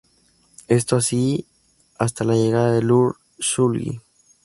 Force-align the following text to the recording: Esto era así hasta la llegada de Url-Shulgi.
Esto 0.67 0.95
era 0.95 0.99
así 0.99 1.45
hasta 1.99 2.23
la 2.23 2.33
llegada 2.33 2.71
de 2.71 2.83
Url-Shulgi. 2.91 4.01